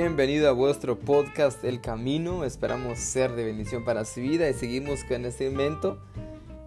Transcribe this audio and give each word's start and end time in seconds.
bienvenido 0.00 0.48
a 0.48 0.52
vuestro 0.52 0.96
podcast 0.96 1.64
El 1.64 1.80
Camino. 1.80 2.44
Esperamos 2.44 3.00
ser 3.00 3.32
de 3.32 3.44
bendición 3.44 3.84
para 3.84 4.04
su 4.04 4.20
vida 4.20 4.48
y 4.48 4.54
seguimos 4.54 5.02
con 5.02 5.24
este 5.24 5.48
evento 5.48 5.98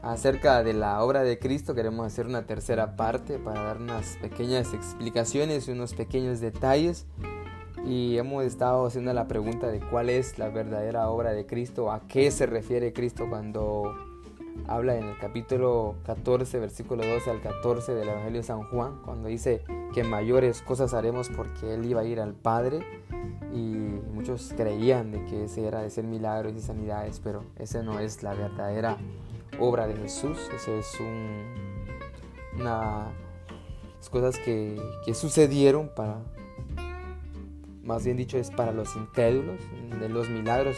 acerca 0.04 0.64
de 0.64 0.73
la 0.73 1.02
obra 1.02 1.23
de 1.23 1.39
Cristo. 1.39 1.73
Queremos 1.73 2.05
hacer 2.05 2.25
una 2.25 2.46
tercera 2.46 2.98
parte 2.98 3.39
para 3.39 3.64
dar 3.64 3.78
unas 3.78 4.18
pequeñas 4.18 4.73
explicaciones 4.73 5.66
y 5.66 5.71
unos 5.71 5.94
pequeños 5.94 6.41
detalles. 6.41 7.05
Y 7.86 8.18
hemos 8.18 8.44
estado 8.44 8.86
haciendo 8.86 9.14
la 9.14 9.30
pregunta 9.30 9.68
de 9.68 9.79
cuál 9.79 10.09
es 10.09 10.38
la 10.38 10.50
verdadera 10.50 11.09
obra 11.09 11.32
de 11.32 11.45
Cristo, 11.45 11.89
a 11.89 12.05
qué 12.09 12.32
se 12.32 12.48
refiere 12.48 12.91
Cristo 12.91 13.27
cuando 13.29 14.11
habla 14.68 14.97
en 14.97 15.05
el 15.05 15.18
capítulo 15.18 15.95
14, 16.05 16.59
versículo 16.59 17.05
12 17.05 17.29
al 17.29 17.41
14 17.41 17.93
del 17.93 18.09
Evangelio 18.09 18.41
de 18.41 18.43
San 18.43 18.64
Juan, 18.64 19.01
cuando 19.04 19.28
dice 19.28 19.64
que 19.93 20.04
mayores 20.04 20.61
cosas 20.61 20.93
haremos 20.93 21.29
porque 21.29 21.73
Él 21.73 21.86
iba 21.86 22.01
a 22.01 22.05
ir 22.05 22.19
al 22.19 22.33
Padre 22.33 22.79
y 23.54 23.75
muchos 24.14 24.54
creían 24.56 25.11
de 25.11 25.25
que 25.25 25.45
ese 25.45 25.65
era 25.65 25.82
de 25.82 25.89
ser 25.89 26.06
milagros 26.06 26.54
y 26.56 26.61
sanidades, 26.61 27.19
pero 27.23 27.43
ese 27.57 27.83
no 27.83 28.00
es 28.00 28.23
la 28.23 28.33
verdadera 28.33 28.97
obra 29.59 29.87
de 29.87 29.95
Jesús, 29.95 30.37
ese 30.56 30.79
es 30.79 31.00
un, 31.00 32.61
una 32.61 33.08
cosas 34.09 34.38
que, 34.39 34.81
que 35.06 35.14
sucedieron 35.14 35.89
para, 35.95 36.17
más 37.83 38.03
bien 38.03 38.17
dicho, 38.17 38.38
es 38.38 38.50
para 38.50 38.72
los 38.72 38.95
incrédulos, 38.95 39.59
de 40.00 40.09
los 40.09 40.30
milagros 40.30 40.78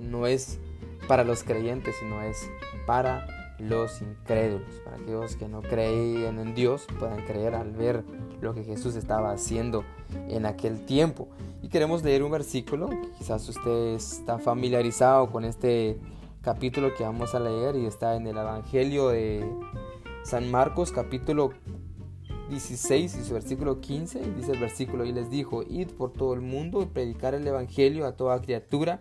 no 0.00 0.26
es 0.26 0.58
para 1.06 1.24
los 1.24 1.42
creyentes, 1.42 1.96
sino 2.00 2.22
es 2.22 2.50
para 2.86 3.26
los 3.58 4.02
incrédulos, 4.02 4.74
para 4.84 4.96
aquellos 4.96 5.36
que 5.36 5.48
no 5.48 5.62
creían 5.62 6.38
en 6.38 6.54
Dios 6.54 6.86
puedan 6.98 7.24
creer 7.24 7.54
al 7.54 7.72
ver 7.72 8.04
lo 8.40 8.54
que 8.54 8.64
Jesús 8.64 8.96
estaba 8.96 9.32
haciendo 9.32 9.84
en 10.28 10.44
aquel 10.44 10.84
tiempo. 10.84 11.28
Y 11.62 11.68
queremos 11.68 12.02
leer 12.02 12.22
un 12.22 12.30
versículo, 12.30 12.90
quizás 13.18 13.48
usted 13.48 13.94
está 13.94 14.38
familiarizado 14.38 15.30
con 15.30 15.44
este 15.44 15.98
capítulo 16.42 16.94
que 16.94 17.02
vamos 17.02 17.34
a 17.34 17.40
leer 17.40 17.76
y 17.76 17.86
está 17.86 18.14
en 18.14 18.26
el 18.26 18.36
Evangelio 18.36 19.08
de 19.08 19.50
San 20.22 20.50
Marcos 20.50 20.92
capítulo 20.92 21.52
16 22.50 23.16
y 23.16 23.24
su 23.24 23.34
versículo 23.34 23.80
15, 23.80 24.20
dice 24.36 24.52
el 24.52 24.60
versículo 24.60 25.04
y 25.04 25.12
les 25.12 25.30
dijo, 25.30 25.62
id 25.62 25.88
por 25.88 26.12
todo 26.12 26.34
el 26.34 26.42
mundo 26.42 26.82
y 26.82 26.86
predicar 26.86 27.34
el 27.34 27.46
Evangelio 27.46 28.06
a 28.06 28.12
toda 28.12 28.40
criatura. 28.40 29.00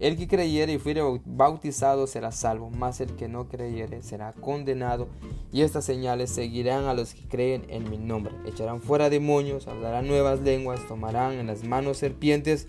El 0.00 0.16
que 0.16 0.26
creyere 0.26 0.72
y 0.72 0.78
fuere 0.78 1.02
bautizado 1.24 2.06
será 2.06 2.32
salvo, 2.32 2.68
mas 2.70 3.00
el 3.00 3.14
que 3.14 3.28
no 3.28 3.48
creyere 3.48 4.02
será 4.02 4.32
condenado. 4.32 5.08
Y 5.52 5.62
estas 5.62 5.84
señales 5.84 6.30
seguirán 6.30 6.86
a 6.86 6.94
los 6.94 7.14
que 7.14 7.28
creen 7.28 7.64
en 7.68 7.88
mi 7.88 7.96
nombre. 7.96 8.34
Echarán 8.46 8.80
fuera 8.80 9.08
demonios, 9.08 9.68
hablarán 9.68 10.08
nuevas 10.08 10.40
lenguas, 10.40 10.86
tomarán 10.88 11.34
en 11.34 11.46
las 11.46 11.62
manos 11.62 11.98
serpientes. 11.98 12.66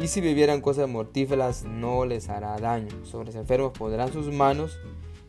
Y 0.00 0.06
si 0.06 0.20
bebieran 0.20 0.60
cosas 0.60 0.88
mortíferas 0.88 1.64
no 1.64 2.06
les 2.06 2.28
hará 2.28 2.56
daño. 2.58 3.04
Sobre 3.04 3.26
los 3.26 3.34
enfermos 3.34 3.72
podrán 3.76 4.12
sus 4.12 4.32
manos 4.32 4.78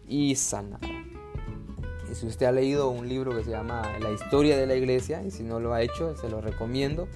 y 0.07 0.35
sanarán. 0.35 1.11
Y 2.11 2.15
si 2.15 2.27
usted 2.27 2.45
ha 2.45 2.51
leído 2.51 2.89
un 2.89 3.09
libro 3.09 3.35
que 3.35 3.43
se 3.43 3.51
llama 3.51 3.81
La 3.99 4.11
historia 4.11 4.55
de 4.55 4.67
la 4.67 4.75
iglesia, 4.75 5.23
y 5.23 5.31
si 5.31 5.43
no 5.43 5.59
lo 5.59 5.73
ha 5.73 5.81
hecho, 5.81 6.15
se 6.15 6.29
lo 6.29 6.41
recomiendo. 6.41 7.07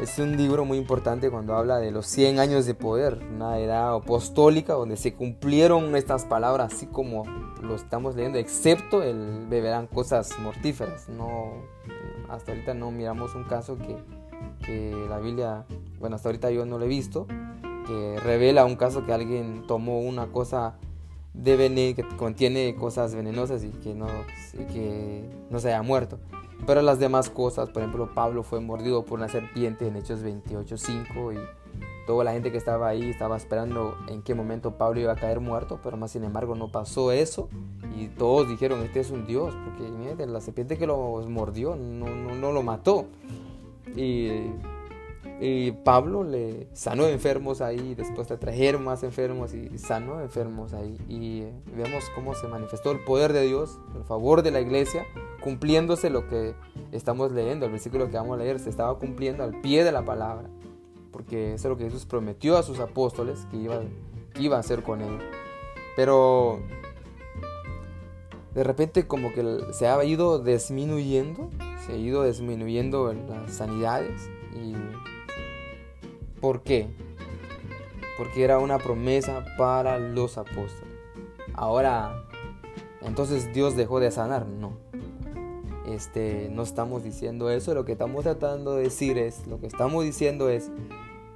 Es 0.00 0.18
un 0.18 0.36
libro 0.36 0.66
muy 0.66 0.76
importante 0.76 1.30
cuando 1.30 1.56
habla 1.56 1.78
de 1.78 1.90
los 1.90 2.06
100 2.06 2.38
años 2.38 2.66
de 2.66 2.74
poder, 2.74 3.18
una 3.34 3.58
edad 3.58 3.94
apostólica 3.94 4.74
donde 4.74 4.98
se 4.98 5.14
cumplieron 5.14 5.96
estas 5.96 6.26
palabras 6.26 6.74
así 6.74 6.86
como 6.86 7.24
lo 7.62 7.74
estamos 7.74 8.14
leyendo, 8.14 8.38
excepto 8.38 9.02
el 9.02 9.46
beberán 9.48 9.86
cosas 9.86 10.38
mortíferas. 10.38 11.08
No, 11.08 11.62
hasta 12.28 12.52
ahorita 12.52 12.74
no 12.74 12.90
miramos 12.90 13.34
un 13.34 13.44
caso 13.44 13.78
que, 13.78 13.96
la 15.08 15.18
Biblia, 15.18 15.64
bueno, 15.98 16.16
hasta 16.16 16.28
ahorita 16.28 16.50
yo 16.50 16.66
no 16.66 16.78
lo 16.78 16.84
he 16.84 16.88
visto, 16.88 17.26
que 17.86 18.20
revela 18.22 18.66
un 18.66 18.76
caso 18.76 19.06
que 19.06 19.14
alguien 19.14 19.66
tomó 19.66 20.00
una 20.00 20.26
cosa 20.26 20.74
de 21.32 21.56
veneno, 21.56 21.96
que 21.96 22.16
contiene 22.16 22.74
cosas 22.74 23.14
venenosas 23.14 23.64
y 23.64 23.70
que 23.70 23.94
no 23.94 25.58
se 25.58 25.68
haya 25.68 25.82
muerto. 25.82 26.18
Pero 26.66 26.82
las 26.82 26.98
demás 26.98 27.30
cosas, 27.30 27.68
por 27.70 27.82
ejemplo, 27.82 28.10
Pablo 28.12 28.42
fue 28.42 28.60
mordido 28.60 29.04
por 29.04 29.18
una 29.18 29.28
serpiente 29.28 29.86
en 29.86 29.96
Hechos 29.96 30.24
28.5 30.24 31.34
y 31.34 32.06
toda 32.06 32.24
la 32.24 32.32
gente 32.32 32.50
que 32.50 32.58
estaba 32.58 32.88
ahí 32.88 33.10
estaba 33.10 33.36
esperando 33.36 33.96
en 34.08 34.22
qué 34.22 34.34
momento 34.34 34.76
Pablo 34.76 35.00
iba 35.00 35.12
a 35.12 35.16
caer 35.16 35.40
muerto, 35.40 35.78
pero 35.82 35.96
más 35.96 36.12
sin 36.12 36.24
embargo 36.24 36.54
no 36.54 36.72
pasó 36.72 37.12
eso 37.12 37.48
y 37.96 38.08
todos 38.08 38.48
dijeron, 38.48 38.82
este 38.82 39.00
es 39.00 39.10
un 39.10 39.26
Dios, 39.26 39.54
porque 39.64 40.26
la 40.26 40.40
serpiente 40.40 40.76
que 40.76 40.86
lo 40.86 41.22
mordió 41.28 41.76
no, 41.76 42.06
no, 42.06 42.34
no 42.34 42.52
lo 42.52 42.62
mató. 42.62 43.06
Y 43.94 44.50
y 45.38 45.72
Pablo 45.72 46.24
le 46.24 46.66
sanó 46.72 47.06
enfermos 47.06 47.60
ahí, 47.60 47.94
después 47.94 48.30
le 48.30 48.38
trajeron 48.38 48.84
más 48.84 49.02
enfermos 49.02 49.52
y 49.52 49.76
sanó 49.78 50.20
enfermos 50.22 50.72
ahí. 50.72 50.96
Y 51.08 51.44
vemos 51.76 52.04
cómo 52.14 52.34
se 52.34 52.48
manifestó 52.48 52.90
el 52.90 53.00
poder 53.00 53.34
de 53.34 53.42
Dios, 53.42 53.78
el 53.94 54.04
favor 54.04 54.42
de 54.42 54.50
la 54.50 54.60
iglesia, 54.60 55.04
cumpliéndose 55.42 56.08
lo 56.08 56.26
que 56.28 56.54
estamos 56.90 57.32
leyendo. 57.32 57.66
El 57.66 57.72
versículo 57.72 58.10
que 58.10 58.16
vamos 58.16 58.38
a 58.38 58.42
leer 58.42 58.58
se 58.60 58.70
estaba 58.70 58.98
cumpliendo 58.98 59.44
al 59.44 59.60
pie 59.60 59.84
de 59.84 59.92
la 59.92 60.04
palabra, 60.04 60.48
porque 61.12 61.52
eso 61.52 61.68
es 61.68 61.70
lo 61.70 61.76
que 61.76 61.84
Jesús 61.84 62.06
prometió 62.06 62.56
a 62.56 62.62
sus 62.62 62.80
apóstoles 62.80 63.46
que 63.50 63.58
iba, 63.58 63.82
que 64.32 64.42
iba 64.42 64.56
a 64.56 64.60
hacer 64.60 64.82
con 64.82 65.02
ellos. 65.02 65.22
Pero 65.96 66.60
de 68.54 68.64
repente 68.64 69.06
como 69.06 69.34
que 69.34 69.60
se 69.72 69.86
ha 69.86 70.02
ido 70.02 70.38
disminuyendo, 70.38 71.50
se 71.84 71.92
ha 71.92 71.96
ido 71.96 72.24
disminuyendo 72.24 73.12
las 73.12 73.52
sanidades 73.52 74.30
y 74.54 74.74
¿Por 76.40 76.62
qué? 76.62 76.88
Porque 78.18 78.44
era 78.44 78.58
una 78.58 78.78
promesa 78.78 79.44
para 79.56 79.98
los 79.98 80.38
apóstoles. 80.38 80.94
Ahora, 81.54 82.24
entonces 83.02 83.52
Dios 83.52 83.76
dejó 83.76 84.00
de 84.00 84.10
sanar, 84.10 84.46
no. 84.46 84.78
Este, 85.86 86.48
no 86.50 86.62
estamos 86.62 87.04
diciendo 87.04 87.50
eso, 87.50 87.72
lo 87.72 87.84
que 87.84 87.92
estamos 87.92 88.24
tratando 88.24 88.74
de 88.74 88.84
decir 88.84 89.18
es, 89.18 89.46
lo 89.46 89.60
que 89.60 89.66
estamos 89.66 90.04
diciendo 90.04 90.48
es 90.48 90.70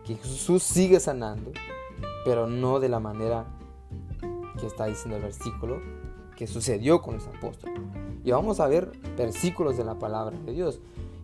que 0.04 0.16
Jesús 0.16 0.62
sigue 0.62 0.98
sanando, 0.98 1.52
pero 2.24 2.46
no 2.48 2.80
de 2.80 2.88
la 2.88 2.98
manera 2.98 3.46
que 4.58 4.66
está 4.66 4.86
diciendo 4.86 5.16
el 5.16 5.22
versículo 5.22 5.80
que 6.36 6.46
sucedió 6.46 7.00
con 7.00 7.14
los 7.14 7.26
apóstoles. 7.28 7.80
Y 8.24 8.32
vamos 8.32 8.60
a 8.60 8.66
ver 8.66 8.92
versículos 9.16 9.76
de 9.76 9.84
la 9.84 9.98
palabra 9.98 10.36
de 10.44 10.52
Dios. 10.52 10.80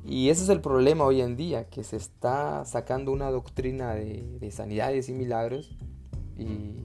Y 0.09 0.31
ese 0.31 0.45
es 0.45 0.49
el 0.51 0.61
problema 0.61 1.05
hoy 1.05 1.21
en 1.21 1.37
día, 1.37 1.69
que 1.69 1.83
se 1.83 1.97
está 1.97 2.65
sacando 2.65 3.11
una 3.11 3.31
doctrina 3.31 3.95
de, 3.95 4.51
sanidades 4.53 5.09
y 5.09 5.13
milagros 5.13 5.77
y, 6.39 6.85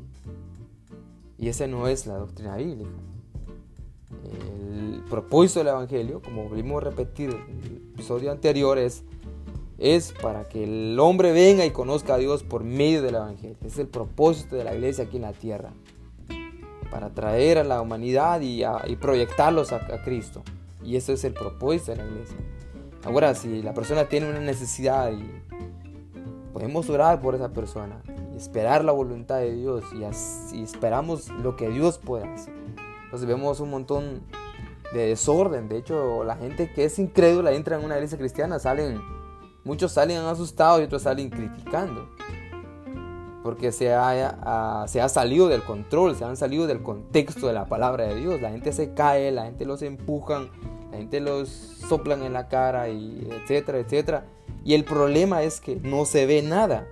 y 1.38 1.48
esa 1.48 1.68
no 1.68 1.88
es 1.88 2.08
la 2.08 2.16
doctrina 2.16 2.58
bíblica. 2.58 2.90
El 4.24 5.04
propósito 5.08 5.60
del 5.60 5.68
Evangelio, 5.68 6.22
como 6.22 6.50
volvimos 6.50 6.82
a 6.82 6.86
repetir 6.90 7.30
en 7.30 7.60
el 7.64 7.78
episodio 7.94 8.32
es 9.78 10.14
para 10.22 10.48
que 10.48 10.64
el 10.64 11.00
hombre 11.00 11.32
venga 11.32 11.66
y 11.66 11.72
conozca 11.72 12.16
a 12.16 12.18
Dios 12.18 12.44
por 12.44 12.64
medio 12.64 13.04
del 13.04 13.16
Evangelio. 13.16 13.58
Ese 13.60 13.68
es 13.68 13.80
el 13.80 13.88
propósito 13.88 14.56
de 14.56 14.64
la 14.64 14.74
iglesia 14.74 15.06
aquí 15.06 15.18
en 15.18 15.24
la 15.24 15.34
tierra. 15.34 15.74
Para 16.90 17.10
traer 17.14 17.60
a 17.60 17.64
la 17.64 17.82
humanidad 17.82 18.42
y, 18.42 18.64
proyectarlos 18.96 19.72
a, 19.72 19.78
a 19.78 20.04
Cristo. 20.04 20.44
Y 20.84 20.96
eso 20.96 21.14
es 21.14 21.24
el 21.24 21.34
propósito 21.34 21.92
de 21.92 21.98
la 21.98 22.06
iglesia. 22.06 22.38
Ahora, 23.04 23.34
si 23.34 23.64
la 23.64 23.74
persona 23.74 24.06
tiene 24.06 24.30
una 24.30 24.40
necesidad 24.40 25.12
y 25.12 25.42
podemos 26.54 26.90
orar 26.90 27.20
por 27.20 27.34
esa 27.34 27.50
persona 27.50 28.02
y 28.34 28.38
esperar 28.38 28.84
la 28.86 28.92
voluntad 28.92 29.38
de 29.38 29.54
Dios 29.56 29.84
y, 29.94 30.62
esperamos 30.62 31.30
lo 31.30 31.56
que 31.56 31.70
Dios 31.70 31.98
pueda 31.98 32.32
hacer. 32.32 32.54
Entonces 33.06 33.28
vemos 33.28 33.60
un 33.60 33.72
montón 33.72 34.22
de 34.94 35.08
desorden. 35.08 35.68
De 35.68 35.78
hecho, 35.78 36.24
la 36.24 36.36
gente 36.36 36.72
que 36.72 36.86
es 36.86 37.00
incrédula 37.00 37.52
entra 37.54 37.78
en 37.78 37.86
una 37.86 37.96
iglesia 37.96 38.18
cristiana, 38.18 38.60
salen, 38.60 39.02
muchos 39.64 39.92
salen 39.94 40.18
asustados 40.18 40.82
y 40.82 40.84
otros 40.84 41.02
salen 41.02 41.30
criticando. 41.30 42.08
Porque 43.42 43.72
se 43.72 43.92
ha, 43.92 44.86
se 44.88 45.02
ha 45.02 45.10
salido 45.10 45.48
del 45.48 45.64
control, 45.64 46.16
se 46.16 46.24
han 46.24 46.38
salido 46.38 46.68
del 46.68 46.84
contexto 46.84 47.48
de 47.48 47.54
la 47.54 47.66
palabra 47.66 48.06
de 48.06 48.16
Dios. 48.16 48.40
La 48.40 48.52
gente 48.52 48.72
se 48.72 48.94
cae, 48.94 49.32
la 49.32 49.46
gente 49.46 49.66
los 49.66 49.82
empujan, 49.82 50.52
la 50.92 50.98
gente 50.98 51.20
los 51.20 51.50
soplan 51.50 52.24
en 52.24 52.34
la 52.34 52.48
cara 52.48 52.90
y 52.90 53.28
etcétera, 53.32 53.80
etcétera. 53.80 54.26
Y 54.64 54.74
el 54.74 54.84
problema 54.84 55.44
es 55.44 55.62
que 55.62 55.76
no 55.78 56.06
se 56.06 56.26
ve 56.26 56.42
nada. 56.42 56.88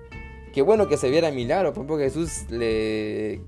Qué 0.53 0.61
bueno 0.61 0.87
que 0.87 0.97
se 0.97 1.09
viera 1.09 1.31
milagro. 1.31 1.73
Por 1.73 1.85
ejemplo, 1.85 1.97
Jesús 1.97 2.49
le 2.49 3.41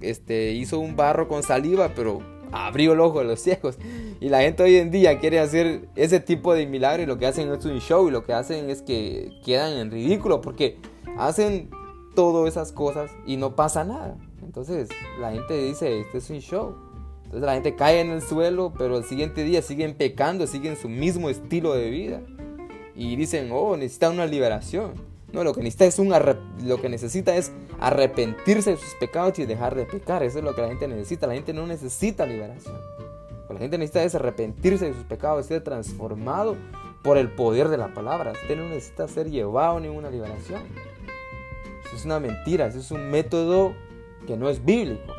este, 0.00 0.52
hizo 0.52 0.78
un 0.78 0.96
barro 0.96 1.28
con 1.28 1.42
saliva, 1.42 1.92
pero 1.94 2.20
abrió 2.52 2.92
el 2.92 3.00
ojo 3.00 3.20
de 3.20 3.24
los 3.24 3.40
ciegos. 3.40 3.78
Y 4.20 4.28
la 4.28 4.40
gente 4.40 4.62
hoy 4.62 4.76
en 4.76 4.90
día 4.90 5.18
quiere 5.18 5.40
hacer 5.40 5.88
ese 5.96 6.20
tipo 6.20 6.54
de 6.54 6.66
milagro 6.66 7.02
y 7.02 7.06
lo 7.06 7.18
que 7.18 7.26
hacen 7.26 7.52
es 7.52 7.64
un 7.64 7.78
show 7.80 8.08
y 8.08 8.10
lo 8.10 8.24
que 8.24 8.32
hacen 8.32 8.70
es 8.70 8.82
que 8.82 9.30
quedan 9.44 9.72
en 9.74 9.90
ridículo 9.90 10.40
porque 10.40 10.78
hacen 11.18 11.70
todas 12.14 12.48
esas 12.48 12.72
cosas 12.72 13.10
y 13.26 13.36
no 13.36 13.54
pasa 13.56 13.84
nada. 13.84 14.16
Entonces 14.42 14.88
la 15.20 15.32
gente 15.32 15.56
dice, 15.56 16.00
este 16.00 16.18
es 16.18 16.30
un 16.30 16.40
show. 16.40 16.76
Entonces 17.24 17.42
la 17.42 17.54
gente 17.54 17.74
cae 17.74 18.00
en 18.00 18.10
el 18.10 18.22
suelo, 18.22 18.72
pero 18.76 18.98
el 18.98 19.04
siguiente 19.04 19.42
día 19.44 19.62
siguen 19.62 19.94
pecando, 19.94 20.46
siguen 20.46 20.76
su 20.76 20.88
mismo 20.88 21.30
estilo 21.30 21.74
de 21.74 21.90
vida. 21.90 22.20
y 22.96 23.16
dicen, 23.16 23.50
oh, 23.52 23.76
necesita 23.76 24.10
una 24.10 24.24
liberación. 24.24 24.92
No, 25.34 25.42
lo 25.42 25.52
que 25.52 25.62
necesita 25.62 25.84
es 25.84 25.98
un 25.98 26.14
lo 26.64 26.80
que 26.80 26.88
necesita 26.88 27.34
es 27.34 27.50
arrepentirse 27.80 28.70
de 28.70 28.76
sus 28.76 28.94
pecados 29.00 29.36
y 29.40 29.46
dejar 29.46 29.74
de 29.74 29.84
pecar. 29.84 30.22
Eso 30.22 30.38
es 30.38 30.44
lo 30.44 30.54
que 30.54 30.62
la 30.62 30.68
gente 30.68 30.86
necesita. 30.86 31.26
La 31.26 31.34
gente 31.34 31.52
no 31.52 31.66
necesita 31.66 32.24
liberación. 32.24 32.76
Lo 33.40 33.48
que 33.48 33.54
la 33.54 33.60
gente 33.60 33.76
necesita 33.76 34.04
es 34.04 34.14
arrepentirse 34.14 34.86
de 34.86 34.94
sus 34.94 35.02
pecados, 35.02 35.46
ser 35.46 35.64
transformado 35.64 36.56
por 37.02 37.18
el 37.18 37.32
poder 37.32 37.68
de 37.68 37.78
la 37.78 37.92
palabra. 37.92 38.30
Usted 38.30 38.56
no 38.56 38.68
necesita 38.68 39.08
ser 39.08 39.28
llevado 39.28 39.78
a 39.78 39.80
ninguna 39.80 40.08
liberación. 40.08 40.62
Eso 41.84 41.96
es 41.96 42.04
una 42.04 42.20
mentira, 42.20 42.68
eso 42.68 42.78
es 42.78 42.92
un 42.92 43.10
método 43.10 43.74
que 44.28 44.36
no 44.36 44.48
es 44.48 44.64
bíblico. 44.64 45.12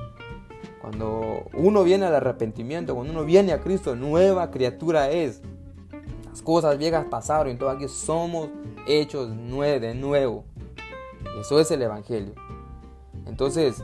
Cuando 0.86 1.46
uno 1.56 1.84
viene 1.84 2.06
al 2.06 2.14
arrepentimiento, 2.14 2.94
cuando 2.94 3.12
uno 3.12 3.26
viene 3.26 3.54
a 3.54 3.60
Cristo, 3.60 3.96
nueva 3.96 4.52
criatura 4.52 5.10
es. 5.10 5.42
Las 6.30 6.44
cosas 6.44 6.78
viejas 6.78 7.08
pasaron 7.10 7.58
todo 7.58 7.72
aquí 7.72 7.88
somos 7.88 8.50
hechos 8.86 9.30
de 9.30 9.96
nuevo. 9.96 10.44
Eso 11.42 11.60
es 11.60 11.72
el 11.72 11.82
Evangelio. 11.82 12.36
Entonces, 13.26 13.84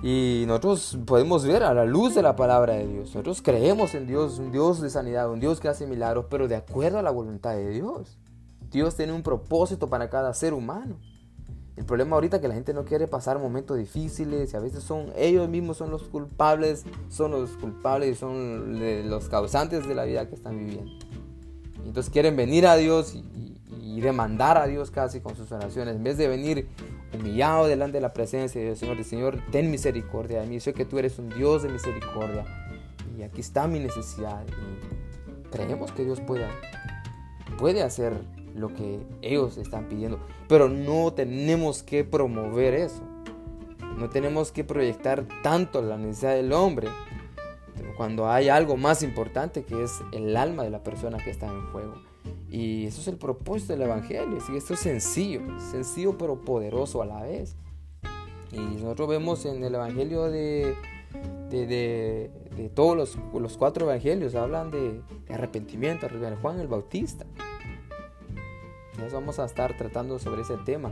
y 0.00 0.44
nosotros 0.46 0.96
podemos 1.06 1.44
ver 1.44 1.64
a 1.64 1.74
la 1.74 1.84
luz 1.84 2.14
de 2.14 2.22
la 2.22 2.36
palabra 2.36 2.74
de 2.74 2.86
Dios. 2.86 3.08
Nosotros 3.08 3.42
creemos 3.42 3.96
en 3.96 4.06
Dios, 4.06 4.38
un 4.38 4.52
Dios 4.52 4.80
de 4.80 4.90
sanidad, 4.90 5.28
un 5.28 5.40
Dios 5.40 5.58
que 5.58 5.66
hace 5.66 5.88
milagros, 5.88 6.26
pero 6.30 6.46
de 6.46 6.54
acuerdo 6.54 7.00
a 7.00 7.02
la 7.02 7.10
voluntad 7.10 7.56
de 7.56 7.68
Dios. 7.70 8.16
Dios 8.70 8.94
tiene 8.94 9.12
un 9.12 9.24
propósito 9.24 9.88
para 9.88 10.08
cada 10.08 10.32
ser 10.34 10.54
humano. 10.54 11.00
El 11.76 11.84
problema 11.84 12.16
ahorita 12.16 12.36
es 12.36 12.42
que 12.42 12.48
la 12.48 12.54
gente 12.54 12.72
no 12.72 12.84
quiere 12.84 13.06
pasar 13.06 13.38
momentos 13.38 13.76
difíciles 13.76 14.52
y 14.52 14.56
a 14.56 14.60
veces 14.60 14.82
son 14.82 15.12
ellos 15.16 15.48
mismos 15.48 15.76
son 15.76 15.90
los 15.90 16.04
culpables, 16.04 16.84
son 17.10 17.32
los 17.32 17.50
culpables 17.50 18.12
y 18.12 18.14
son 18.14 19.08
los 19.08 19.28
causantes 19.28 19.86
de 19.86 19.94
la 19.94 20.04
vida 20.04 20.26
que 20.26 20.36
están 20.36 20.56
viviendo. 20.56 20.90
Entonces 21.84 22.10
quieren 22.10 22.34
venir 22.34 22.66
a 22.66 22.76
Dios 22.76 23.14
y, 23.14 23.60
y 23.82 24.00
demandar 24.00 24.56
a 24.56 24.66
Dios 24.66 24.90
casi 24.90 25.20
con 25.20 25.36
sus 25.36 25.52
oraciones, 25.52 25.96
en 25.96 26.02
vez 26.02 26.16
de 26.16 26.28
venir 26.28 26.68
humillado 27.14 27.66
delante 27.66 27.98
de 27.98 28.00
la 28.00 28.12
presencia 28.12 28.60
del 28.60 28.76
Señor, 28.76 28.96
el 28.96 29.04
Señor, 29.04 29.38
ten 29.52 29.70
misericordia 29.70 30.40
de 30.40 30.46
mí, 30.46 30.60
sé 30.60 30.72
que 30.72 30.84
tú 30.84 30.98
eres 30.98 31.18
un 31.18 31.28
Dios 31.28 31.62
de 31.62 31.68
misericordia 31.68 32.44
y 33.16 33.22
aquí 33.22 33.40
está 33.40 33.66
mi 33.66 33.78
necesidad. 33.78 34.44
Y 34.46 35.48
creemos 35.50 35.92
que 35.92 36.04
Dios 36.04 36.20
pueda, 36.20 36.48
puede 37.58 37.82
hacer 37.82 38.14
lo 38.56 38.74
que 38.74 39.06
ellos 39.22 39.56
están 39.58 39.88
pidiendo, 39.88 40.18
pero 40.48 40.68
no 40.68 41.12
tenemos 41.12 41.82
que 41.82 42.04
promover 42.04 42.74
eso. 42.74 43.02
No 43.96 44.10
tenemos 44.10 44.52
que 44.52 44.62
proyectar 44.62 45.26
tanto 45.42 45.80
la 45.80 45.96
necesidad 45.96 46.34
del 46.34 46.52
hombre 46.52 46.88
cuando 47.96 48.28
hay 48.28 48.48
algo 48.48 48.76
más 48.76 49.02
importante 49.02 49.64
que 49.64 49.82
es 49.82 50.02
el 50.12 50.36
alma 50.36 50.62
de 50.62 50.70
la 50.70 50.82
persona 50.82 51.18
que 51.18 51.30
está 51.30 51.46
en 51.46 51.66
juego. 51.72 51.94
Y 52.50 52.86
eso 52.86 53.00
es 53.00 53.08
el 53.08 53.16
propósito 53.16 53.72
del 53.72 53.82
Evangelio. 53.82 54.40
¿sí? 54.40 54.56
Esto 54.56 54.74
es 54.74 54.80
sencillo, 54.80 55.40
sencillo 55.58 56.16
pero 56.16 56.40
poderoso 56.40 57.02
a 57.02 57.06
la 57.06 57.22
vez. 57.22 57.56
Y 58.52 58.58
nosotros 58.58 59.08
vemos 59.08 59.44
en 59.46 59.64
el 59.64 59.74
Evangelio 59.74 60.24
de, 60.24 60.74
de, 61.50 62.30
de, 62.56 62.68
todos 62.74 62.96
los, 62.96 63.18
los, 63.34 63.56
cuatro 63.56 63.86
Evangelios, 63.86 64.34
hablan 64.34 64.70
de, 64.70 65.00
arrepentimiento, 65.28 66.06
de 66.08 66.36
Juan 66.36 66.60
el 66.60 66.68
Bautista. 66.68 67.26
Vamos 69.12 69.38
a 69.38 69.44
estar 69.44 69.76
tratando 69.76 70.18
sobre 70.18 70.42
ese 70.42 70.56
tema, 70.58 70.90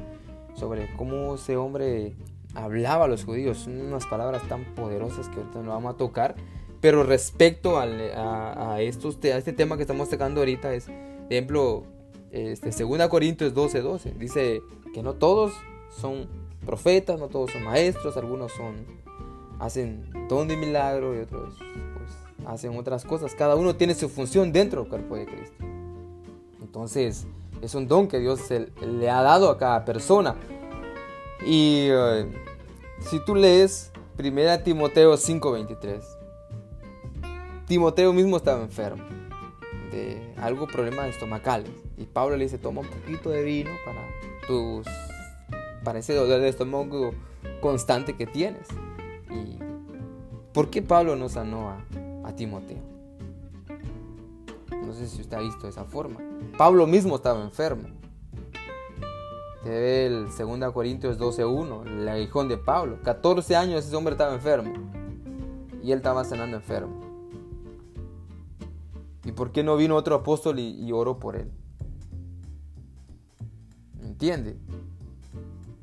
sobre 0.55 0.95
cómo 0.97 1.35
ese 1.35 1.57
hombre 1.57 2.15
hablaba 2.55 3.07
a 3.07 3.09
los 3.09 3.25
judíos, 3.25 3.67
unas 3.67 4.07
palabras 4.07 4.47
tan 4.49 4.65
poderosas 4.75 5.29
que 5.29 5.37
ahorita 5.37 5.63
no 5.63 5.71
vamos 5.71 5.95
a 5.95 5.97
tocar. 5.97 6.37
Pero 6.81 7.03
respecto 7.03 7.79
a, 7.79 8.81
estos, 8.81 9.19
a 9.25 9.39
este 9.39 9.53
tema 9.53 9.77
que 9.77 9.83
estamos 9.83 10.11
tocando 10.11 10.41
ahorita 10.41 10.75
es 10.75 10.89
ejemplo, 11.31 11.85
este, 12.31 12.71
2 12.71 13.09
Corintios 13.09 13.55
12, 13.55 13.81
12, 13.81 14.15
dice 14.19 14.63
que 14.93 15.03
no 15.03 15.15
todos 15.15 15.55
son 15.89 16.29
profetas, 16.65 17.19
no 17.19 17.29
todos 17.29 17.53
son 17.53 17.65
maestros, 17.65 18.17
algunos 18.17 18.53
son, 18.53 18.85
hacen 19.59 20.11
don 20.29 20.49
de 20.49 20.57
milagro 20.57 21.15
y 21.17 21.21
otros 21.21 21.55
pues, 21.95 22.47
hacen 22.47 22.77
otras 22.77 23.05
cosas. 23.05 23.35
Cada 23.35 23.57
uno 23.57 23.77
tiene 23.77 23.95
su 23.95 24.09
función 24.09 24.53
dentro 24.53 24.83
del 24.83 24.91
cuerpo 24.91 25.17
de 25.17 25.27
Cristo. 25.27 25.65
Entonces, 26.61 27.27
es 27.65 27.75
un 27.75 27.89
don 27.89 28.09
que 28.09 28.19
Dios 28.19 28.41
le 28.51 29.11
ha 29.11 29.23
dado 29.23 29.51
a 29.51 29.59
cada 29.59 29.85
persona. 29.85 30.37
Y 31.47 31.89
eh, 31.91 32.27
si 33.01 33.19
tú 33.25 33.35
lees 33.35 33.93
1 34.19 34.63
Timoteo 34.63 35.15
5:23, 35.15 36.03
Timoteo 37.67 38.13
mismo 38.13 38.37
estaba 38.37 38.63
enfermo 38.63 39.05
algo 40.45 40.67
problemas 40.67 41.09
estomacales. 41.09 41.71
Y 41.97 42.05
Pablo 42.05 42.37
le 42.37 42.45
dice, 42.45 42.59
toma 42.59 42.83
un 42.83 42.89
poquito 42.89 43.31
de 43.31 43.43
vino 43.43 43.71
para 43.85 44.01
tus 44.47 44.87
para 45.83 45.99
ese 45.99 46.15
dolor 46.15 46.41
de 46.41 46.49
estómago 46.49 47.13
constante 47.61 48.15
que 48.15 48.27
tienes. 48.27 48.67
¿Y 49.31 49.59
por 50.53 50.71
qué 50.71 50.83
Pablo 50.83 51.17
no 51.17 51.29
sanó 51.29 51.71
a 52.25 52.37
Timoteo? 52.37 52.83
No 54.85 54.93
sé 54.93 55.09
si 55.09 55.21
usted 55.21 55.37
ha 55.37 55.41
visto 55.41 55.69
esa 55.69 55.85
forma. 55.85 56.21
Pablo 56.57 56.87
mismo 56.87 57.17
estaba 57.17 57.43
enfermo. 57.43 57.89
Te 59.65 59.71
ve 59.71 60.07
el 60.07 60.27
2 60.27 60.73
Corintios 60.73 61.19
12.1, 61.19 61.87
el 61.87 62.09
aguijón 62.09 62.49
de 62.49 62.59
Pablo. 62.59 62.99
14 63.03 63.57
años 63.57 63.85
ese 63.85 63.97
hombre 63.97 64.13
estaba 64.13 64.35
enfermo. 64.35 64.73
Y 65.83 65.91
él 65.93 65.99
estaba 65.99 66.25
sanando 66.25 66.57
enfermo. 66.57 67.01
¿Y 69.25 69.33
por 69.33 69.53
qué 69.53 69.65
no 69.65 69.77
vino 69.77 69.97
otro 69.97 70.15
apóstol 70.17 70.59
y, 70.59 70.93
oró 70.93 71.19
por 71.19 71.37
él? 71.37 71.51
¿Entiende? 74.03 74.59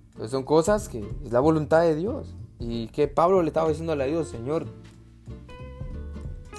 Entonces 0.10 0.30
son 0.30 0.44
cosas 0.44 0.88
que 0.88 1.00
es 1.26 1.32
la 1.32 1.40
voluntad 1.40 1.82
de 1.82 1.96
Dios. 1.96 2.36
Y 2.60 2.88
que 2.90 3.08
Pablo 3.08 3.42
le 3.42 3.48
estaba 3.48 3.70
diciendo 3.70 3.94
a 3.94 4.06
Dios, 4.06 4.28
Señor. 4.28 4.68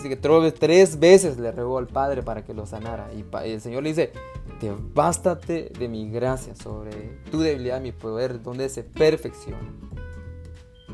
Así 0.03 0.09
que 0.09 0.17
tres 0.17 0.99
veces 0.99 1.39
le 1.39 1.53
regó 1.53 1.79
al 1.79 1.87
Padre 1.87 2.25
para 2.25 2.45
que 2.45 2.53
lo 2.53 2.67
sanara. 2.67 3.09
Y 3.15 3.25
el 3.49 3.61
Señor 3.61 3.85
le 3.85 3.91
dice, 3.91 4.11
te 4.59 4.73
bástate 4.93 5.71
de 5.79 5.87
mi 5.87 6.11
gracia 6.11 6.57
sobre 6.57 7.21
tu 7.31 7.39
debilidad, 7.39 7.81
mi 7.81 7.93
poder, 7.93 8.43
donde 8.43 8.69
se 8.69 8.83
perfecciona. 8.83 9.73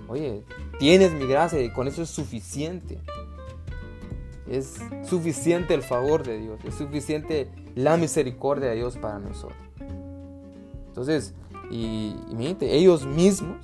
Oye, 0.08 0.44
tienes 0.78 1.14
mi 1.14 1.26
gracia 1.26 1.58
y 1.62 1.70
con 1.70 1.88
eso 1.88 2.02
es 2.02 2.10
suficiente. 2.10 2.98
Es 4.46 4.76
suficiente 5.08 5.72
el 5.72 5.82
favor 5.82 6.22
de 6.22 6.40
Dios, 6.40 6.60
es 6.66 6.74
suficiente 6.74 7.48
la 7.74 7.96
misericordia 7.96 8.68
de 8.68 8.76
Dios 8.76 8.98
para 8.98 9.18
nosotros. 9.18 9.56
Entonces, 10.88 11.32
y, 11.70 12.14
y 12.38 12.56
ellos 12.60 13.06
mismos, 13.06 13.56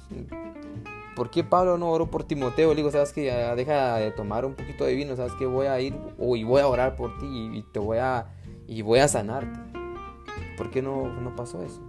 ¿por 1.14 1.30
qué 1.30 1.44
Pablo 1.44 1.78
no 1.78 1.90
oró 1.90 2.10
por 2.10 2.24
Timoteo? 2.24 2.70
Le 2.70 2.76
digo, 2.76 2.90
sabes 2.90 3.12
que 3.12 3.32
deja 3.56 3.96
de 3.96 4.10
tomar 4.10 4.44
un 4.44 4.54
poquito 4.54 4.84
de 4.84 4.94
vino, 4.94 5.16
sabes 5.16 5.32
que 5.34 5.46
voy 5.46 5.66
a 5.66 5.80
ir 5.80 5.94
y 6.18 6.44
voy 6.44 6.60
a 6.60 6.68
orar 6.68 6.96
por 6.96 7.18
ti 7.18 7.26
y, 7.26 7.62
te 7.72 7.78
voy 7.78 7.98
a 7.98 8.26
y 8.66 8.82
voy 8.82 9.00
a 9.00 9.08
sanarte. 9.08 9.58
¿Por 10.56 10.70
qué 10.70 10.82
no, 10.82 11.08
no 11.20 11.34
pasó 11.34 11.62
eso? 11.62 11.80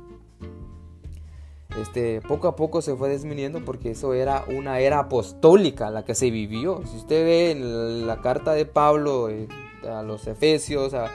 este, 1.81 2.21
poco 2.21 2.47
a 2.47 2.55
poco 2.55 2.81
se 2.81 2.95
fue 2.95 3.09
disminuyendo 3.09 3.63
porque 3.63 3.91
eso 3.91 4.13
era 4.13 4.45
una 4.47 4.79
era 4.79 4.99
apostólica 4.99 5.89
la 5.89 6.05
que 6.05 6.15
se 6.15 6.31
vivió. 6.31 6.81
Si 6.85 6.97
usted 6.97 7.25
ve 7.25 7.51
en 7.51 8.07
la 8.07 8.21
carta 8.21 8.53
de 8.53 8.65
Pablo 8.65 9.29
eh, 9.29 9.47
a 9.89 10.01
los 10.01 10.27
Efesios, 10.27 10.93
a, 10.93 11.09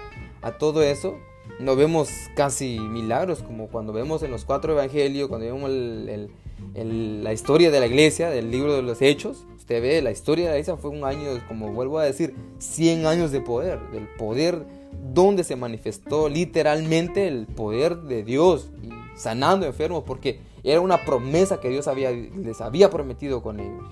todo 0.58 0.82
eso, 0.82 1.18
no 1.58 1.76
vemos 1.76 2.10
casi 2.34 2.78
milagros 2.78 3.42
como 3.42 3.68
cuando 3.68 3.92
vemos 3.92 4.22
en 4.22 4.30
los 4.30 4.44
cuatro 4.44 4.72
evangelios, 4.72 5.28
cuando 5.28 5.46
vemos 5.46 5.70
la 6.74 7.32
historia 7.32 7.70
de 7.70 7.80
la 7.80 7.86
iglesia, 7.86 8.30
del 8.30 8.50
libro 8.50 8.74
de 8.74 8.82
los 8.82 9.02
Hechos. 9.02 9.46
Usted 9.56 9.82
ve, 9.82 10.02
la 10.02 10.10
historia 10.10 10.46
de 10.46 10.50
la 10.52 10.56
iglesia 10.56 10.76
fue 10.76 10.90
un 10.90 11.04
año, 11.04 11.28
como 11.48 11.72
vuelvo 11.72 11.98
a 11.98 12.04
decir, 12.04 12.34
100 12.58 13.06
años 13.06 13.32
de 13.32 13.40
poder, 13.40 13.80
del 13.90 14.06
poder 14.18 14.64
donde 15.12 15.44
se 15.44 15.56
manifestó 15.56 16.28
literalmente 16.28 17.28
el 17.28 17.46
poder 17.46 18.02
de 18.02 18.22
Dios 18.22 18.70
y 18.82 18.90
sanando 19.18 19.66
enfermos, 19.66 20.04
porque 20.04 20.40
era 20.62 20.80
una 20.80 21.04
promesa 21.04 21.60
que 21.60 21.68
Dios 21.68 21.88
había, 21.88 22.10
les 22.10 22.60
había 22.60 22.90
prometido 22.90 23.42
con 23.42 23.60
ellos. 23.60 23.84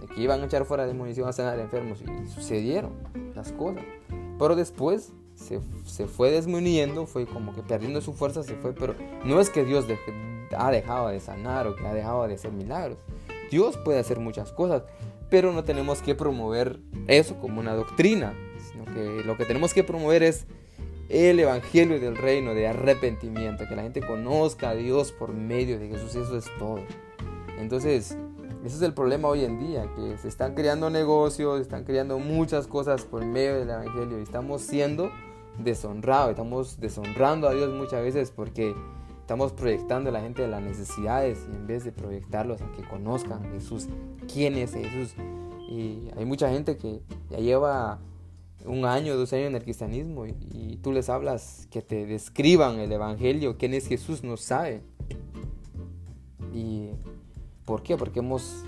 De 0.00 0.06
que 0.06 0.20
iban 0.20 0.42
a 0.42 0.46
echar 0.46 0.64
fuera 0.64 0.86
demonios, 0.86 1.18
iban 1.18 1.30
a 1.30 1.32
sanar 1.32 1.58
enfermos. 1.58 2.00
Y 2.02 2.28
sucedieron 2.28 2.92
las 3.34 3.52
cosas. 3.52 3.82
Pero 4.38 4.54
después 4.54 5.12
se, 5.34 5.60
se, 5.84 6.06
fue 6.06 6.32
disminuyendo, 6.32 7.06
fue 7.06 7.26
como 7.26 7.54
que 7.54 7.62
perdiendo 7.62 8.00
su 8.00 8.12
fuerza, 8.12 8.42
se 8.42 8.54
fue. 8.56 8.72
Pero 8.74 8.94
no 9.24 9.40
es 9.40 9.50
que 9.50 9.64
Dios 9.64 9.86
ha 10.56 10.70
dejado 10.70 11.08
de 11.08 11.20
sanar 11.20 11.66
o 11.66 11.76
que 11.76 11.86
ha 11.86 11.94
dejado 11.94 12.26
de 12.26 12.34
hacer 12.34 12.52
milagros. 12.52 12.98
Dios 13.50 13.76
puede 13.78 13.98
hacer 13.98 14.18
muchas 14.18 14.52
cosas, 14.52 14.82
pero 15.30 15.52
no 15.52 15.64
tenemos 15.64 16.02
que 16.02 16.14
promover 16.14 16.80
eso 17.06 17.36
como 17.40 17.60
una 17.60 17.74
doctrina, 17.74 18.34
sino 18.70 18.84
que 18.84 19.22
lo 19.24 19.36
que 19.36 19.44
tenemos 19.44 19.72
que 19.74 19.84
promover 19.84 20.22
es 20.22 20.46
el 21.08 21.38
evangelio 21.38 22.00
del 22.00 22.16
reino 22.16 22.54
de 22.54 22.66
arrepentimiento, 22.66 23.68
que 23.68 23.76
la 23.76 23.82
gente 23.82 24.00
conozca 24.00 24.70
a 24.70 24.74
Dios 24.74 25.12
por 25.12 25.32
medio 25.32 25.78
de 25.78 25.88
Jesús, 25.88 26.16
eso 26.16 26.36
es 26.36 26.46
todo. 26.58 26.80
Entonces, 27.58 28.16
ese 28.64 28.76
es 28.76 28.82
el 28.82 28.92
problema 28.92 29.28
hoy 29.28 29.44
en 29.44 29.60
día, 29.60 29.88
que 29.94 30.18
se 30.18 30.26
están 30.26 30.54
creando 30.54 30.90
negocios, 30.90 31.60
están 31.60 31.84
creando 31.84 32.18
muchas 32.18 32.66
cosas 32.66 33.02
por 33.02 33.24
medio 33.24 33.60
del 33.60 33.70
evangelio 33.70 34.18
y 34.18 34.22
estamos 34.22 34.62
siendo 34.62 35.12
deshonrado, 35.58 36.30
estamos 36.30 36.80
deshonrando 36.80 37.48
a 37.48 37.54
Dios 37.54 37.72
muchas 37.72 38.02
veces 38.02 38.30
porque 38.30 38.74
estamos 39.26 39.50
proyectando 39.50 40.10
a 40.10 40.12
la 40.12 40.20
gente 40.20 40.42
de 40.42 40.46
las 40.46 40.62
necesidades 40.62 41.48
y 41.52 41.56
en 41.56 41.66
vez 41.66 41.82
de 41.82 41.90
proyectarlos 41.90 42.62
a 42.62 42.70
que 42.70 42.84
conozcan 42.84 43.42
Jesús, 43.50 43.88
quién 44.32 44.54
es 44.54 44.72
Jesús. 44.72 45.16
Y 45.68 46.10
hay 46.16 46.24
mucha 46.24 46.48
gente 46.48 46.76
que 46.76 47.00
ya 47.28 47.38
lleva 47.38 47.98
un 48.64 48.84
año, 48.84 49.16
dos 49.16 49.32
años 49.32 49.48
en 49.48 49.56
el 49.56 49.64
cristianismo 49.64 50.26
y, 50.26 50.78
tú 50.80 50.92
les 50.92 51.08
hablas 51.08 51.66
que 51.72 51.82
te 51.82 52.06
describan 52.06 52.78
el 52.78 52.92
Evangelio, 52.92 53.56
quién 53.58 53.74
es 53.74 53.88
Jesús, 53.88 54.22
no 54.22 54.36
sabe. 54.36 54.80
¿Y 56.54 56.90
por 57.64 57.82
qué? 57.82 57.96
Porque 57.96 58.20
hemos 58.20 58.62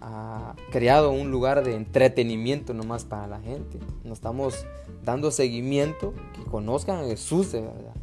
ah, 0.00 0.56
creado 0.72 1.12
un 1.12 1.30
lugar 1.30 1.62
de 1.62 1.76
entretenimiento 1.76 2.74
nomás 2.74 3.04
para 3.04 3.28
la 3.28 3.40
gente. 3.40 3.78
Nos 4.02 4.18
estamos 4.18 4.66
dando 5.04 5.30
seguimiento, 5.30 6.12
que 6.34 6.42
conozcan 6.42 7.04
a 7.04 7.04
Jesús 7.04 7.52
de 7.52 7.60
verdad. 7.60 7.94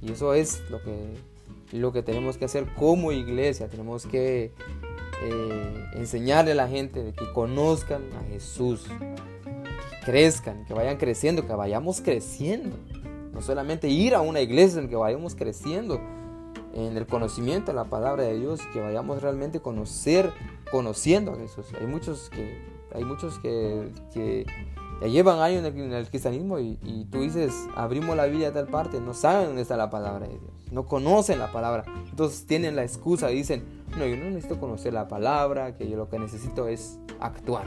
Y 0.00 0.12
eso 0.12 0.32
es 0.32 0.62
lo 0.70 0.80
que, 0.82 1.29
lo 1.72 1.92
que 1.92 2.02
tenemos 2.02 2.36
que 2.36 2.44
hacer 2.44 2.66
como 2.74 3.12
iglesia. 3.12 3.68
Tenemos 3.68 4.06
que 4.06 4.52
eh, 5.22 5.84
enseñarle 5.94 6.52
a 6.52 6.54
la 6.56 6.68
gente 6.68 7.02
de 7.02 7.12
que 7.12 7.30
conozcan 7.32 8.02
a 8.18 8.24
Jesús 8.32 8.86
crezcan, 10.04 10.64
que 10.64 10.74
vayan 10.74 10.96
creciendo, 10.96 11.46
que 11.46 11.52
vayamos 11.52 12.00
creciendo. 12.00 12.76
No 13.32 13.42
solamente 13.42 13.88
ir 13.88 14.14
a 14.14 14.20
una 14.20 14.40
iglesia, 14.40 14.80
sino 14.80 14.88
que 14.88 14.96
vayamos 14.96 15.34
creciendo 15.34 16.00
en 16.74 16.96
el 16.96 17.06
conocimiento 17.06 17.72
de 17.72 17.76
la 17.76 17.84
palabra 17.84 18.24
de 18.24 18.38
Dios, 18.38 18.60
que 18.72 18.80
vayamos 18.80 19.22
realmente 19.22 19.60
conocer, 19.60 20.32
conociendo 20.70 21.32
a 21.32 21.36
Jesús. 21.36 21.66
Hay 21.80 21.86
muchos 21.86 22.30
que, 22.30 22.79
hay 22.94 23.04
muchos 23.04 23.38
que, 23.38 24.46
ya 25.00 25.06
llevan 25.06 25.40
años 25.40 25.64
en 25.64 25.92
el, 25.92 26.08
cristianismo 26.08 26.58
y, 26.58 26.78
y, 26.82 27.06
tú 27.06 27.22
dices, 27.22 27.54
abrimos 27.74 28.16
la 28.16 28.26
Biblia 28.26 28.48
a 28.48 28.52
tal 28.52 28.66
parte, 28.66 29.00
no 29.00 29.14
saben 29.14 29.46
dónde 29.46 29.62
está 29.62 29.76
la 29.76 29.90
palabra 29.90 30.26
de 30.26 30.38
Dios, 30.38 30.52
no 30.70 30.86
conocen 30.86 31.38
la 31.38 31.50
palabra. 31.52 31.84
Entonces 32.10 32.46
tienen 32.46 32.76
la 32.76 32.82
excusa 32.82 33.32
y 33.32 33.36
dicen, 33.36 33.64
no, 33.96 34.06
yo 34.06 34.16
no 34.16 34.24
necesito 34.24 34.60
conocer 34.60 34.92
la 34.92 35.08
palabra, 35.08 35.76
que 35.76 35.88
yo 35.88 35.96
lo 35.96 36.08
que 36.08 36.18
necesito 36.18 36.68
es 36.68 36.98
actuar 37.18 37.66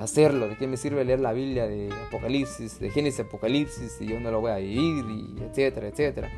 hacerlo, 0.00 0.48
de 0.48 0.56
qué 0.56 0.66
me 0.66 0.76
sirve 0.76 1.04
leer 1.04 1.20
la 1.20 1.32
Biblia 1.32 1.66
de 1.66 1.90
Apocalipsis, 2.08 2.78
de 2.80 2.90
Génesis 2.90 3.20
Apocalipsis, 3.20 4.00
y 4.00 4.06
yo 4.06 4.20
no 4.20 4.30
lo 4.30 4.40
voy 4.40 4.50
a 4.50 4.56
vivir, 4.56 5.04
y 5.08 5.42
etcétera, 5.42 5.88
etcétera. 5.88 6.30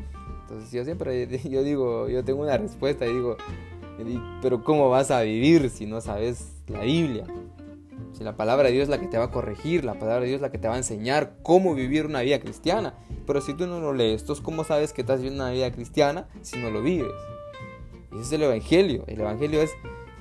Entonces 0.42 0.70
yo 0.72 0.84
siempre, 0.84 1.26
yo 1.48 1.62
digo, 1.62 2.08
yo 2.08 2.24
tengo 2.24 2.42
una 2.42 2.56
respuesta 2.56 3.06
y 3.06 3.14
digo, 3.14 3.36
pero 4.42 4.62
¿cómo 4.64 4.90
vas 4.90 5.10
a 5.10 5.22
vivir 5.22 5.70
si 5.70 5.86
no 5.86 6.00
sabes 6.00 6.62
la 6.68 6.80
Biblia? 6.80 7.26
Si 8.14 8.22
la 8.22 8.36
palabra 8.36 8.68
de 8.68 8.74
Dios 8.74 8.84
es 8.84 8.88
la 8.88 9.00
que 9.00 9.08
te 9.08 9.18
va 9.18 9.24
a 9.24 9.30
corregir, 9.30 9.84
la 9.84 9.94
palabra 9.94 10.20
de 10.20 10.28
Dios 10.28 10.36
es 10.36 10.42
la 10.42 10.52
que 10.52 10.58
te 10.58 10.68
va 10.68 10.74
a 10.74 10.78
enseñar 10.78 11.34
cómo 11.42 11.74
vivir 11.74 12.06
una 12.06 12.20
vida 12.20 12.38
cristiana. 12.38 12.94
Pero 13.26 13.40
si 13.40 13.54
tú 13.54 13.66
no 13.66 13.80
lo 13.80 13.92
lees, 13.92 14.20
entonces 14.20 14.44
¿cómo 14.44 14.62
sabes 14.62 14.92
que 14.92 15.00
estás 15.00 15.18
viviendo 15.18 15.42
una 15.42 15.52
vida 15.52 15.72
cristiana 15.72 16.28
si 16.42 16.58
no 16.58 16.70
lo 16.70 16.80
vives? 16.80 17.12
Y 18.12 18.16
ese 18.16 18.22
es 18.22 18.32
el 18.32 18.42
Evangelio. 18.44 19.02
El 19.08 19.20
Evangelio 19.20 19.60
es 19.60 19.72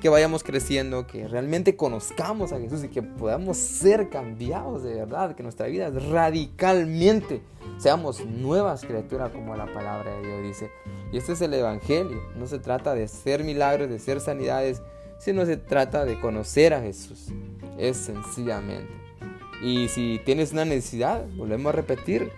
que 0.02 0.10
vayamos 0.10 0.44
creciendo, 0.44 1.06
que 1.06 1.28
realmente 1.28 1.76
conozcamos 1.76 2.52
a 2.52 2.60
Jesús 2.60 2.84
y 2.84 2.90
que 2.90 3.04
podamos 3.04 3.58
ser 3.58 4.10
cambiados 4.10 4.84
de 4.84 4.96
verdad, 4.96 5.36
que 5.36 5.44
nuestra 5.44 5.68
vida 5.68 5.92
radicalmente 5.92 7.42
seamos 7.78 8.26
nuevas 8.26 8.84
criaturas 8.84 9.32
como 9.32 9.56
la 9.56 9.72
palabra 9.72 10.16
de 10.16 10.28
Dios 10.28 10.44
dice. 10.44 10.72
Y 11.12 11.18
este 11.18 11.34
es 11.34 11.42
el 11.42 11.54
Evangelio, 11.54 12.20
no 12.36 12.48
se 12.48 12.58
trata 12.58 12.96
de 12.96 13.08
ser 13.08 13.44
milagros, 13.44 13.88
de 13.88 14.00
ser 14.00 14.20
sanidades, 14.20 14.82
sino 15.20 15.46
se 15.46 15.58
trata 15.58 16.04
de 16.04 16.20
conocer 16.20 16.74
a 16.74 16.82
Jesús. 16.82 17.30
Es 17.78 17.98
sencillamente. 17.98 18.92
Y 19.62 19.88
si 19.88 20.20
tienes 20.26 20.52
una 20.52 20.66
necesidad, 20.66 21.26
volvemos 21.36 21.70
a 21.70 21.76
repetir, 21.78 22.32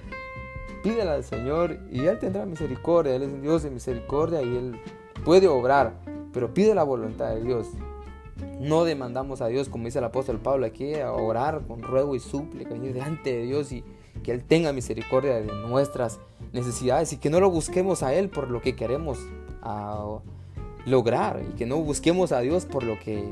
pídele 0.84 1.10
al 1.10 1.24
Señor 1.24 1.80
y 1.92 2.06
Él 2.06 2.20
tendrá 2.20 2.46
misericordia. 2.46 3.16
Él 3.16 3.24
es 3.24 3.42
Dios 3.42 3.64
de 3.64 3.72
misericordia 3.72 4.42
y 4.42 4.56
Él 4.56 4.80
puede 5.24 5.48
obrar 5.48 5.94
pero 6.36 6.54
pide 6.54 6.76
la 6.76 6.84
voluntad 6.84 7.34
de 7.34 7.42
Dios. 7.42 7.70
No 8.60 8.84
demandamos 8.84 9.40
a 9.40 9.48
Dios, 9.48 9.70
como 9.70 9.86
dice 9.86 10.00
el 10.00 10.04
apóstol 10.04 10.38
Pablo, 10.38 10.66
aquí 10.66 10.96
a 10.96 11.14
orar 11.14 11.62
con 11.66 11.82
ruego 11.82 12.14
y 12.14 12.20
súplica, 12.20 12.74
venir 12.74 12.94
delante 12.94 13.32
de 13.32 13.44
Dios 13.44 13.72
y 13.72 13.86
que 14.22 14.34
Él 14.34 14.44
tenga 14.44 14.74
misericordia 14.74 15.36
de 15.36 15.46
nuestras 15.46 16.20
necesidades 16.52 17.14
y 17.14 17.18
que 17.18 17.30
no 17.30 17.40
lo 17.40 17.50
busquemos 17.50 18.04
a 18.04 18.14
Él 18.14 18.28
por 18.28 18.52
lo 18.52 18.62
que 18.62 18.76
queremos 18.76 19.18
ah, 19.62 20.20
lograr 20.86 21.42
y 21.50 21.56
que 21.56 21.66
no 21.66 21.78
busquemos 21.78 22.34
a 22.34 22.42
Dios 22.42 22.66
por 22.66 22.84
lo 22.84 23.00
que 23.00 23.24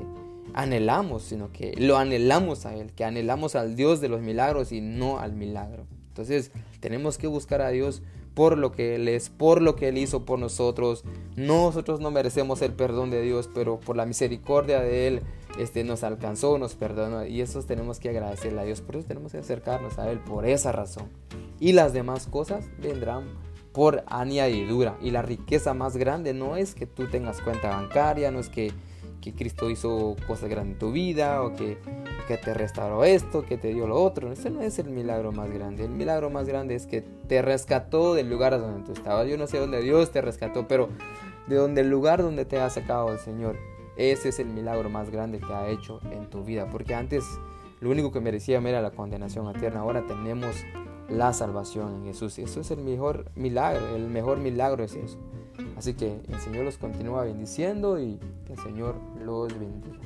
anhelamos, 0.53 1.23
sino 1.23 1.51
que 1.51 1.73
lo 1.77 1.97
anhelamos 1.97 2.65
a 2.65 2.75
Él, 2.75 2.91
que 2.93 3.03
anhelamos 3.03 3.55
al 3.55 3.75
Dios 3.75 4.01
de 4.01 4.09
los 4.09 4.21
milagros 4.21 4.71
y 4.71 4.81
no 4.81 5.19
al 5.19 5.33
milagro. 5.33 5.85
Entonces 6.09 6.51
tenemos 6.79 7.17
que 7.17 7.27
buscar 7.27 7.61
a 7.61 7.69
Dios 7.69 8.01
por 8.33 8.57
lo 8.57 8.71
que 8.71 8.95
Él 8.95 9.07
es, 9.07 9.29
por 9.29 9.61
lo 9.61 9.75
que 9.75 9.89
Él 9.89 9.97
hizo 9.97 10.25
por 10.25 10.39
nosotros. 10.39 11.03
Nosotros 11.35 11.99
no 11.99 12.11
merecemos 12.11 12.61
el 12.61 12.73
perdón 12.73 13.11
de 13.11 13.21
Dios, 13.21 13.49
pero 13.53 13.79
por 13.79 13.95
la 13.95 14.05
misericordia 14.05 14.81
de 14.81 15.07
Él 15.07 15.21
este, 15.59 15.83
nos 15.83 16.03
alcanzó, 16.03 16.57
nos 16.57 16.75
perdonó. 16.75 17.25
Y 17.25 17.41
eso 17.41 17.61
tenemos 17.63 17.99
que 17.99 18.09
agradecerle 18.09 18.61
a 18.61 18.63
Dios. 18.63 18.81
Por 18.81 18.95
eso 18.95 19.07
tenemos 19.07 19.31
que 19.31 19.39
acercarnos 19.39 19.99
a 19.99 20.11
Él, 20.11 20.19
por 20.19 20.45
esa 20.45 20.71
razón. 20.71 21.09
Y 21.59 21.73
las 21.73 21.93
demás 21.93 22.27
cosas 22.27 22.65
vendrán 22.81 23.25
por 23.71 24.03
añadidura. 24.07 24.97
Y 25.01 25.11
la 25.11 25.21
riqueza 25.21 25.73
más 25.73 25.97
grande 25.97 26.33
no 26.33 26.55
es 26.57 26.75
que 26.75 26.85
tú 26.85 27.07
tengas 27.07 27.41
cuenta 27.41 27.69
bancaria, 27.69 28.31
no 28.31 28.39
es 28.39 28.49
que 28.49 28.71
que 29.23 29.33
Cristo 29.33 29.69
hizo 29.69 30.17
cosas 30.27 30.49
grandes 30.49 30.73
en 30.73 30.79
tu 30.79 30.91
vida 30.91 31.41
o 31.43 31.53
que, 31.55 31.77
que 32.27 32.37
te 32.37 32.53
restauró 32.53 33.05
esto, 33.05 33.43
que 33.43 33.57
te 33.57 33.69
dio 33.73 33.87
lo 33.87 34.01
otro. 34.01 34.33
Ese 34.33 34.49
no 34.49 34.61
es 34.61 34.79
el 34.79 34.89
milagro 34.89 35.31
más 35.31 35.49
grande. 35.49 35.85
El 35.85 35.91
milagro 35.91 36.29
más 36.29 36.45
grande 36.45 36.75
es 36.75 36.85
que 36.87 37.01
te 37.01 37.41
rescató 37.41 38.15
del 38.15 38.29
lugar 38.29 38.59
donde 38.59 38.85
tú 38.85 38.91
estabas. 38.91 39.29
Yo 39.29 39.37
no 39.37 39.47
sé 39.47 39.59
dónde 39.59 39.81
Dios 39.81 40.11
te 40.11 40.19
rescató, 40.19 40.67
pero 40.67 40.89
de 41.47 41.55
donde 41.55 41.81
el 41.81 41.89
lugar 41.89 42.21
donde 42.21 42.43
te 42.43 42.59
ha 42.59 42.69
sacado 42.69 43.13
el 43.13 43.19
Señor. 43.19 43.55
Ese 43.95 44.29
es 44.29 44.39
el 44.39 44.47
milagro 44.47 44.89
más 44.89 45.09
grande 45.09 45.39
que 45.39 45.53
ha 45.53 45.69
hecho 45.69 46.01
en 46.11 46.29
tu 46.29 46.43
vida. 46.43 46.67
Porque 46.69 46.93
antes 46.93 47.23
lo 47.79 47.91
único 47.91 48.11
que 48.11 48.19
merecía 48.19 48.59
era 48.59 48.81
la 48.81 48.91
condenación 48.91 49.47
eterna. 49.55 49.79
Ahora 49.79 50.05
tenemos 50.05 50.57
la 51.07 51.31
salvación 51.31 51.95
en 51.95 52.03
Jesús. 52.05 52.39
Eso 52.39 52.59
es 52.59 52.71
el 52.71 52.81
mejor 52.81 53.31
milagro. 53.35 53.95
El 53.95 54.09
mejor 54.09 54.39
milagro 54.39 54.83
es 54.83 54.95
eso. 54.95 55.17
Así 55.77 55.93
que 55.93 56.19
el 56.29 56.39
Señor 56.39 56.65
los 56.65 56.77
continúa 56.77 57.23
bendiciendo 57.23 57.99
y 57.99 58.19
que 58.45 58.53
el 58.53 58.59
Señor 58.59 58.95
los 59.23 59.57
bendiga. 59.57 59.99